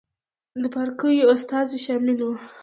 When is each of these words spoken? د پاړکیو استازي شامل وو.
د 0.61 0.63
پاړکیو 0.73 1.29
استازي 1.35 1.77
شامل 1.85 2.17
وو. 2.21 2.33